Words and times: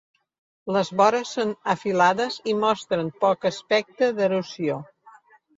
Les 0.77 0.87
vores 1.01 1.33
són 1.35 1.51
afilades 1.75 2.39
i 2.53 2.57
mostren 2.63 3.13
poc 3.27 3.47
aspecte 3.51 4.11
d'erosió. 4.23 4.81